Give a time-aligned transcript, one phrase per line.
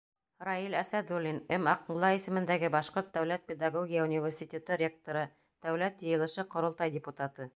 [0.47, 1.69] Раил ӘСӘҘУЛЛИН, М.
[1.73, 5.27] Аҡмулла исемендәге Башҡорт дәүләт педагогия университеты ректоры,
[5.67, 7.49] Дәүләт Йыйылышы— Ҡоролтай депутаты: